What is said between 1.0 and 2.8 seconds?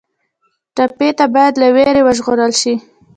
ته باید له وېرې وژغورل شي.